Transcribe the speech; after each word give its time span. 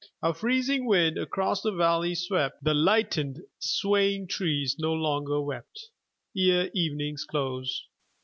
A 0.23 0.33
freezing 0.33 0.87
wind 0.87 1.19
across 1.19 1.61
the 1.61 1.71
valley 1.71 2.15
swept; 2.15 2.63
The 2.63 2.73
lightened 2.73 3.37
swaying 3.59 4.29
tress 4.29 4.79
no 4.79 4.93
longer 4.93 5.39
wept, 5.39 5.91
Ere 6.35 6.71
evening's 6.73 7.23
close. 7.23 7.85